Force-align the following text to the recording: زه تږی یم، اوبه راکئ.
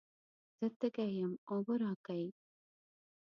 زه 0.57 0.65
تږی 0.79 1.07
یم، 1.17 1.33
اوبه 1.51 1.73
راکئ. 1.81 2.23